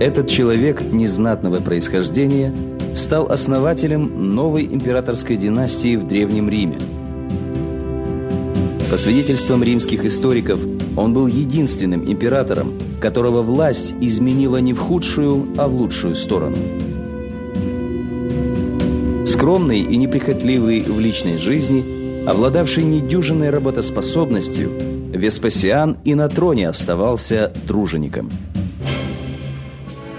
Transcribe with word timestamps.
Этот 0.00 0.28
человек 0.28 0.80
незнатного 0.80 1.60
происхождения 1.60 2.54
стал 2.94 3.30
основателем 3.30 4.34
новой 4.34 4.64
императорской 4.64 5.36
династии 5.36 5.94
в 5.94 6.08
Древнем 6.08 6.48
Риме. 6.48 6.78
По 8.90 8.96
свидетельствам 8.96 9.62
римских 9.62 10.06
историков, 10.06 10.58
он 10.96 11.12
был 11.12 11.26
единственным 11.26 12.10
императором, 12.10 12.72
которого 12.98 13.42
власть 13.42 13.92
изменила 14.00 14.56
не 14.56 14.72
в 14.72 14.78
худшую, 14.78 15.48
а 15.58 15.68
в 15.68 15.74
лучшую 15.74 16.14
сторону. 16.14 16.56
Скромный 19.26 19.80
и 19.82 19.98
неприхотливый 19.98 20.80
в 20.80 20.98
личной 20.98 21.36
жизни, 21.36 22.24
обладавший 22.26 22.84
недюжинной 22.84 23.50
работоспособностью, 23.50 24.70
Веспасиан 25.12 25.98
и 26.04 26.14
на 26.14 26.30
троне 26.30 26.70
оставался 26.70 27.52
тружеником. 27.68 28.30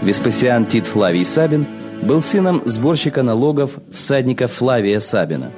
Веспасиан 0.02 0.66
Тит 0.66 0.88
Флавий 0.88 1.24
Сабин 1.24 1.66
был 2.02 2.24
сыном 2.24 2.64
сборщика 2.66 3.22
налогов 3.22 3.78
всадника 3.94 4.48
Флавия 4.48 5.00
Сабина. 5.00 5.52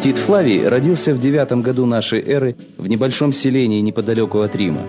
Тит 0.00 0.16
Флавий 0.16 0.66
родился 0.66 1.14
в 1.14 1.18
девятом 1.18 1.60
году 1.60 1.84
нашей 1.84 2.22
эры 2.22 2.56
в 2.78 2.86
небольшом 2.86 3.34
селении 3.34 3.80
неподалеку 3.80 4.40
от 4.40 4.56
Рима. 4.56 4.80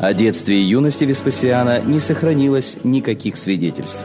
О 0.00 0.14
детстве 0.14 0.56
и 0.56 0.64
юности 0.64 1.04
Веспасиана 1.04 1.80
не 1.82 2.00
сохранилось 2.00 2.78
никаких 2.84 3.36
свидетельств. 3.36 4.02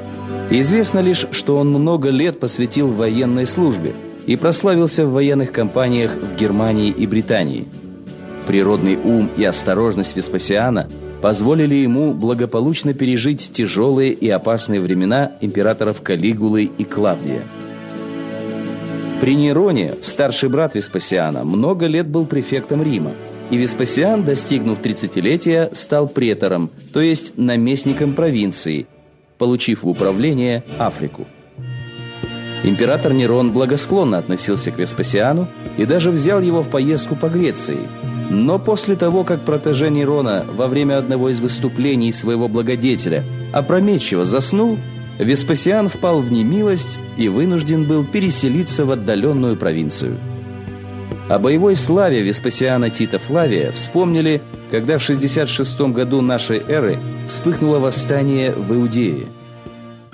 Известно 0.49 0.99
лишь, 0.99 1.25
что 1.31 1.57
он 1.57 1.69
много 1.69 2.09
лет 2.09 2.39
посвятил 2.39 2.89
военной 2.89 3.47
службе 3.47 3.93
и 4.25 4.35
прославился 4.35 5.05
в 5.05 5.13
военных 5.13 5.53
кампаниях 5.53 6.11
в 6.11 6.35
Германии 6.37 6.89
и 6.89 7.07
Британии. 7.07 7.65
Природный 8.45 8.97
ум 8.97 9.29
и 9.37 9.43
осторожность 9.45 10.15
Веспасиана 10.17 10.89
позволили 11.21 11.75
ему 11.75 12.13
благополучно 12.13 12.93
пережить 12.93 13.51
тяжелые 13.51 14.13
и 14.13 14.29
опасные 14.29 14.79
времена 14.79 15.33
императоров 15.41 16.01
Калигулы 16.01 16.69
и 16.77 16.83
Клавдия. 16.83 17.43
При 19.21 19.35
Нероне 19.35 19.95
старший 20.01 20.47
брат 20.47 20.75
Веспасиана 20.75 21.43
много 21.43 21.87
лет 21.87 22.07
был 22.07 22.25
префектом 22.25 22.81
Рима, 22.81 23.11
и 23.51 23.57
Веспасиан, 23.57 24.23
достигнув 24.23 24.79
30-летия, 24.79 25.75
стал 25.75 26.07
претором, 26.07 26.69
то 26.93 27.01
есть 27.01 27.37
наместником 27.37 28.13
провинции, 28.13 28.87
получив 29.37 29.83
в 29.83 29.89
управление 29.89 30.63
Африку. 30.77 31.27
Император 32.63 33.13
Нерон 33.13 33.51
благосклонно 33.51 34.17
относился 34.17 34.71
к 34.71 34.77
Веспасиану 34.77 35.47
и 35.77 35.85
даже 35.85 36.11
взял 36.11 36.41
его 36.41 36.61
в 36.61 36.69
поездку 36.69 37.15
по 37.15 37.27
Греции. 37.27 37.79
Но 38.29 38.59
после 38.59 38.95
того, 38.95 39.23
как 39.23 39.43
протеже 39.43 39.89
Нерона 39.89 40.45
во 40.47 40.67
время 40.67 40.97
одного 40.97 41.29
из 41.29 41.39
выступлений 41.39 42.11
своего 42.11 42.47
благодетеля 42.47 43.23
опрометчиво 43.51 44.23
заснул, 44.23 44.77
Веспасиан 45.17 45.89
впал 45.89 46.21
в 46.21 46.31
немилость 46.31 46.99
и 47.17 47.27
вынужден 47.27 47.85
был 47.85 48.05
переселиться 48.05 48.85
в 48.85 48.91
отдаленную 48.91 49.57
провинцию. 49.57 50.17
О 51.27 51.39
боевой 51.39 51.75
славе 51.75 52.21
Веспасиана 52.21 52.89
Тита 52.89 53.19
Флавия 53.19 53.71
вспомнили, 53.71 54.41
когда 54.71 54.97
в 54.97 55.03
66 55.03 55.81
году 55.81 56.21
нашей 56.21 56.59
эры 56.59 56.99
вспыхнуло 57.27 57.79
восстание 57.79 58.51
в 58.53 58.73
Иудее– 58.73 59.25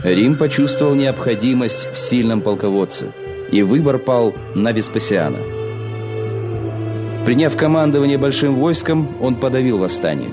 Рим 0.06 0.36
почувствовал 0.36 0.94
необходимость 0.94 1.88
в 1.92 1.98
сильном 1.98 2.42
полководце, 2.42 3.12
и 3.52 3.64
выбор 3.64 3.98
пал 3.98 4.36
на 4.54 4.72
Веспасиана. 4.72 5.40
Приняв 7.26 7.58
командование 7.58 8.20
большим 8.20 8.54
войском, 8.54 9.10
он 9.20 9.36
подавил 9.36 9.80
восстание. 9.80 10.30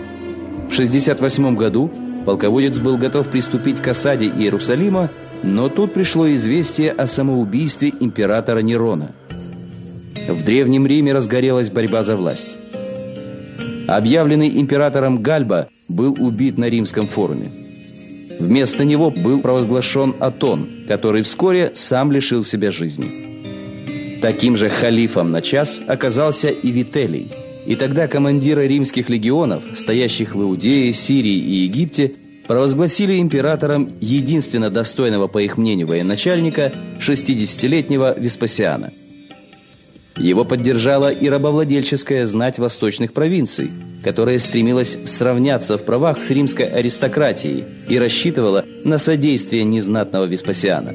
В 0.68 0.74
68 0.74 1.56
году 1.56 1.90
полководец 2.26 2.78
был 2.78 2.98
готов 2.98 3.28
приступить 3.28 3.80
к 3.80 3.88
осаде 3.88 4.26
Иерусалима, 4.26 5.10
но 5.42 5.70
тут 5.70 5.94
пришло 5.94 6.30
известие 6.34 6.90
о 6.90 7.06
самоубийстве 7.06 7.94
императора 7.98 8.58
Нерона. 8.58 9.08
В 10.28 10.44
Древнем 10.44 10.86
Риме 10.86 11.14
разгорелась 11.14 11.70
борьба 11.70 12.02
за 12.02 12.14
власть. 12.14 12.56
Объявленный 13.88 14.60
императором 14.60 15.22
Гальба 15.22 15.68
был 15.88 16.14
убит 16.20 16.58
на 16.58 16.66
римском 16.66 17.06
форуме. 17.06 17.50
Вместо 18.38 18.84
него 18.84 19.10
был 19.10 19.40
провозглашен 19.40 20.14
Атон, 20.20 20.68
который 20.88 21.22
вскоре 21.22 21.72
сам 21.74 22.12
лишил 22.12 22.44
себя 22.44 22.70
жизни. 22.70 23.31
Таким 24.22 24.56
же 24.56 24.70
халифом 24.70 25.32
на 25.32 25.42
час 25.42 25.80
оказался 25.86 26.48
и 26.48 26.70
Вителий. 26.70 27.30
И 27.66 27.74
тогда 27.74 28.08
командиры 28.08 28.66
римских 28.66 29.10
легионов, 29.10 29.62
стоящих 29.74 30.34
в 30.34 30.42
Иудее, 30.42 30.92
Сирии 30.92 31.36
и 31.36 31.54
Египте, 31.64 32.12
провозгласили 32.46 33.18
императором 33.18 33.90
единственно 34.00 34.70
достойного, 34.70 35.26
по 35.26 35.38
их 35.42 35.58
мнению, 35.58 35.88
военачальника, 35.88 36.72
60-летнего 37.00 38.18
Веспасиана– 38.18 38.92
его 40.16 40.44
поддержала 40.44 41.10
и 41.10 41.28
рабовладельческая 41.28 42.26
знать 42.26 42.58
восточных 42.58 43.12
провинций, 43.12 43.70
которая 44.04 44.38
стремилась 44.38 44.98
сравняться 45.06 45.78
в 45.78 45.84
правах 45.84 46.22
с 46.22 46.30
римской 46.30 46.66
аристократией 46.66 47.64
и 47.88 47.98
рассчитывала 47.98 48.64
на 48.84 48.98
содействие 48.98 49.64
незнатного 49.64 50.26
Веспасиана. 50.26 50.94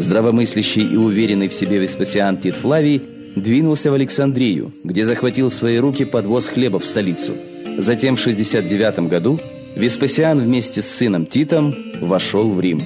Здравомыслящий 0.00 0.82
и 0.82 0.96
уверенный 0.96 1.48
в 1.48 1.52
себе 1.52 1.78
Веспасиан 1.78 2.38
Тит 2.38 2.54
Флавий 2.54 3.02
двинулся 3.36 3.90
в 3.90 3.94
Александрию, 3.94 4.72
где 4.82 5.04
захватил 5.04 5.50
в 5.50 5.54
свои 5.54 5.76
руки 5.76 6.06
подвоз 6.06 6.48
хлеба 6.48 6.78
в 6.78 6.86
столицу. 6.86 7.34
Затем 7.76 8.16
в 8.16 8.20
69 8.20 9.10
году 9.10 9.38
Веспасиан 9.76 10.40
вместе 10.40 10.80
с 10.80 10.86
сыном 10.86 11.26
Титом 11.26 11.74
вошел 12.00 12.50
в 12.50 12.58
Рим. 12.60 12.82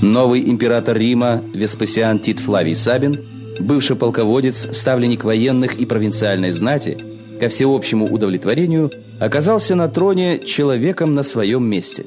Новый 0.00 0.48
император 0.48 0.96
Рима 0.96 1.42
Веспасиан 1.52 2.20
Тит 2.20 2.38
Флавий 2.38 2.76
Сабин, 2.76 3.16
бывший 3.58 3.96
полководец, 3.96 4.68
ставленник 4.70 5.24
военных 5.24 5.74
и 5.74 5.86
провинциальной 5.86 6.52
знати, 6.52 6.96
ко 7.42 7.48
всеобщему 7.48 8.06
удовлетворению 8.06 8.92
оказался 9.18 9.74
на 9.74 9.88
троне 9.88 10.38
человеком 10.38 11.16
на 11.16 11.24
своем 11.24 11.64
месте. 11.64 12.06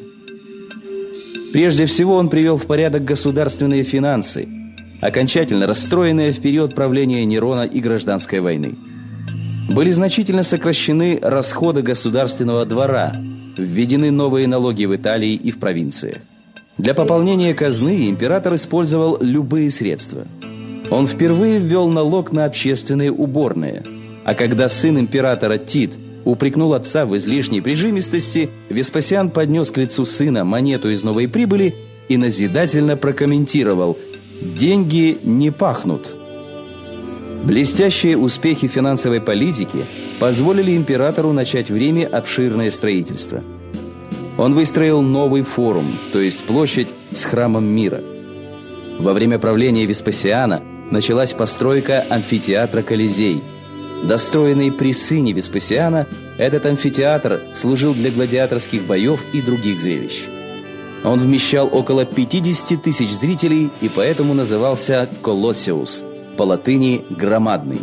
Прежде 1.51 1.87
всего 1.87 2.15
он 2.15 2.29
привел 2.29 2.55
в 2.55 2.65
порядок 2.65 3.03
государственные 3.03 3.83
финансы, 3.83 4.47
окончательно 5.01 5.67
расстроенные 5.67 6.31
в 6.31 6.39
период 6.39 6.73
правления 6.73 7.25
Нерона 7.25 7.63
и 7.63 7.81
гражданской 7.81 8.39
войны. 8.39 8.75
Были 9.69 9.91
значительно 9.91 10.43
сокращены 10.43 11.19
расходы 11.21 11.81
государственного 11.81 12.65
двора, 12.65 13.11
введены 13.57 14.11
новые 14.11 14.47
налоги 14.47 14.85
в 14.85 14.95
Италии 14.95 15.33
и 15.33 15.51
в 15.51 15.59
провинциях. 15.59 16.19
Для 16.77 16.93
пополнения 16.93 17.53
казны 17.53 18.07
император 18.07 18.55
использовал 18.55 19.17
любые 19.19 19.69
средства. 19.69 20.25
Он 20.89 21.05
впервые 21.05 21.59
ввел 21.59 21.89
налог 21.89 22.31
на 22.31 22.45
общественные 22.45 23.11
уборные. 23.11 23.83
А 24.25 24.33
когда 24.33 24.67
сын 24.67 24.99
императора 24.99 25.57
Тит 25.57 25.93
упрекнул 26.25 26.73
отца 26.73 27.05
в 27.05 27.15
излишней 27.15 27.61
прижимистости, 27.61 28.49
Веспасиан 28.69 29.29
поднес 29.29 29.71
к 29.71 29.77
лицу 29.77 30.03
сына 30.03 30.43
монету 30.43 30.89
из 30.89 31.03
новой 31.03 31.27
прибыли 31.27 31.75
и 32.09 32.17
назидательно 32.17 32.97
прокомментировал 32.97 33.97
«Деньги 34.41 35.17
не 35.23 35.51
пахнут». 35.51 36.17
Блестящие 37.45 38.17
успехи 38.17 38.67
финансовой 38.67 39.21
политики 39.21 39.85
позволили 40.19 40.75
императору 40.75 41.31
начать 41.31 41.69
в 41.69 41.77
Риме 41.77 42.05
обширное 42.05 42.71
строительство– 42.71 43.43
он 44.37 44.53
выстроил 44.53 45.01
новый 45.01 45.43
форум, 45.43 45.97
то 46.11 46.19
есть 46.19 46.43
площадь 46.43 46.89
с 47.11 47.23
храмом 47.23 47.65
мира. 47.65 48.03
Во 48.99 49.13
время 49.13 49.39
правления 49.39 49.85
Веспасиана 49.85 50.61
началась 50.91 51.33
постройка 51.33 52.05
амфитеатра 52.09 52.81
Колизей. 52.81 53.41
Достроенный 54.07 54.71
при 54.71 54.93
сыне 54.93 55.33
Веспасиана, 55.33 56.07
этот 56.37 56.67
амфитеатр 56.67 57.47
служил 57.55 57.93
для 57.93 58.11
гладиаторских 58.11 58.83
боев 58.83 59.19
и 59.33 59.41
других 59.41 59.79
зрелищ. 59.79 60.25
Он 61.03 61.17
вмещал 61.17 61.67
около 61.71 62.05
50 62.05 62.83
тысяч 62.83 63.09
зрителей 63.11 63.71
и 63.81 63.89
поэтому 63.89 64.35
назывался 64.35 65.09
«Колоссиус», 65.23 66.03
по 66.37 66.43
латыни 66.43 67.03
«громадный». 67.09 67.79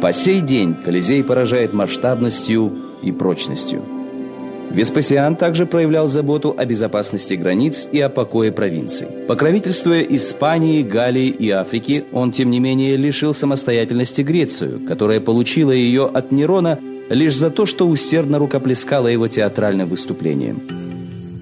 По 0.00 0.12
сей 0.12 0.40
день 0.40 0.74
Колизей 0.74 1.22
поражает 1.22 1.72
масштабностью 1.74 2.72
и 3.02 3.12
прочностью. 3.12 3.95
Веспасиан 4.70 5.36
также 5.36 5.64
проявлял 5.64 6.06
заботу 6.06 6.54
о 6.56 6.64
безопасности 6.66 7.34
границ 7.34 7.88
и 7.90 8.00
о 8.00 8.08
покое 8.08 8.52
провинций. 8.52 9.06
Покровительствуя 9.26 10.02
Испании, 10.02 10.82
Галлии 10.82 11.28
и 11.28 11.50
Африке, 11.50 12.04
он, 12.12 12.32
тем 12.32 12.50
не 12.50 12.60
менее, 12.60 12.96
лишил 12.96 13.32
самостоятельности 13.32 14.22
Грецию, 14.22 14.80
которая 14.86 15.20
получила 15.20 15.70
ее 15.72 16.06
от 16.06 16.32
Нерона 16.32 16.78
лишь 17.08 17.36
за 17.36 17.50
то, 17.50 17.66
что 17.66 17.86
усердно 17.86 18.38
рукоплескала 18.38 19.08
его 19.08 19.28
театральным 19.28 19.88
выступлением. 19.88 20.60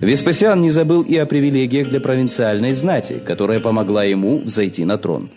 Веспасиан 0.00 0.60
не 0.60 0.70
забыл 0.70 1.02
и 1.02 1.16
о 1.16 1.26
привилегиях 1.26 1.88
для 1.88 2.00
провинциальной 2.00 2.74
знати, 2.74 3.22
которая 3.24 3.60
помогла 3.60 4.04
ему 4.04 4.38
взойти 4.38 4.84
на 4.84 4.98
трон. 4.98 5.30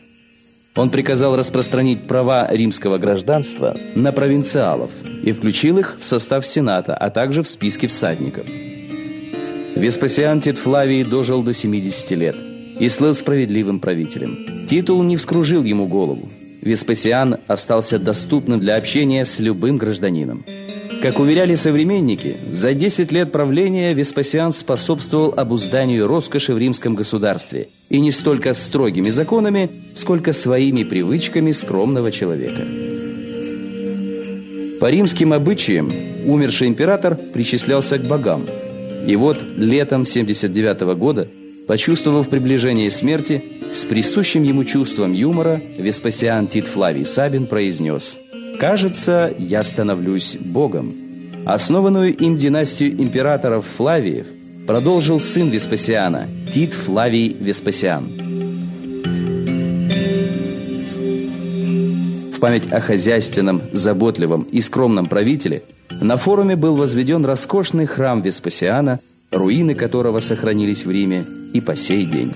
Он 0.75 0.89
приказал 0.89 1.35
распространить 1.35 2.03
права 2.03 2.47
римского 2.51 2.97
гражданства 2.97 3.75
на 3.95 4.11
провинциалов 4.11 4.91
и 5.23 5.31
включил 5.31 5.77
их 5.77 5.97
в 5.99 6.05
состав 6.05 6.45
Сената, 6.45 6.95
а 6.95 7.09
также 7.09 7.43
в 7.43 7.47
списки 7.47 7.87
всадников. 7.87 8.45
Веспасиан 9.75 10.41
Тит 10.41 10.57
Флавий 10.57 11.03
дожил 11.03 11.43
до 11.43 11.53
70 11.53 12.11
лет 12.11 12.35
и 12.79 12.89
слыл 12.89 13.13
справедливым 13.13 13.79
правителем. 13.79 14.65
Титул 14.67 15.03
не 15.03 15.17
вскружил 15.17 15.63
ему 15.63 15.87
голову. 15.87 16.29
Веспасиан 16.61 17.37
остался 17.47 17.99
доступным 17.99 18.59
для 18.59 18.75
общения 18.75 19.23
с 19.23 19.39
любым 19.39 19.77
гражданином. 19.77 20.43
Как 21.01 21.19
уверяли 21.19 21.55
современники, 21.55 22.37
за 22.51 22.73
10 22.73 23.11
лет 23.11 23.31
правления 23.31 23.93
Веспасиан 23.93 24.51
способствовал 24.51 25.33
обузданию 25.37 26.07
роскоши 26.07 26.53
в 26.53 26.57
римском 26.57 26.95
государстве, 26.95 27.69
и 27.89 27.99
не 27.99 28.11
столько 28.11 28.53
строгими 28.55 29.11
законами, 29.11 29.69
сколько 29.93 30.33
своими 30.33 30.83
привычками 30.83 31.51
скромного 31.51 32.11
человека. 32.11 32.86
По 34.79 34.89
римским 34.89 35.33
обычаям 35.33 35.91
умерший 36.25 36.67
император 36.67 37.15
причислялся 37.15 37.97
к 37.97 38.07
богам. 38.07 38.45
И 39.07 39.15
вот 39.15 39.37
летом 39.57 40.05
79 40.05 40.81
-го 40.81 40.95
года, 40.95 41.27
почувствовав 41.67 42.29
приближение 42.29 42.91
смерти, 42.91 43.43
с 43.73 43.83
присущим 43.83 44.43
ему 44.43 44.63
чувством 44.63 45.13
юмора 45.13 45.61
Веспасиан 45.77 46.47
Тит 46.47 46.65
Флавий 46.65 47.05
Сабин 47.05 47.47
произнес– 47.47 48.17
Кажется, 48.59 49.31
я 49.37 49.63
становлюсь 49.63 50.35
богом. 50.35 50.95
Основанную 51.45 52.15
им 52.15 52.37
династию 52.37 52.91
императоров 52.91 53.65
Флавиев 53.77 54.25
продолжил 54.65 55.19
сын 55.19 55.49
Веспасиана, 55.49 56.27
Тит 56.51 56.73
Флавий 56.73 57.37
Веспасиан. 57.39 58.26
В 62.37 62.39
память 62.39 62.71
о 62.71 62.79
хозяйственном, 62.79 63.63
заботливом 63.71 64.43
и 64.43 64.61
скромном 64.61 65.07
правителе 65.07 65.63
на 65.89 66.17
форуме 66.17 66.55
был 66.55 66.75
возведен 66.75 67.25
роскошный 67.25 67.87
храм 67.87 68.21
Веспасиана, 68.21 68.99
руины 69.31 69.73
которого 69.73 70.19
сохранились 70.19 70.85
в 70.85 70.91
Риме 70.91 71.25
и 71.53 71.61
по 71.61 71.75
сей 71.75 72.05
день. 72.05 72.35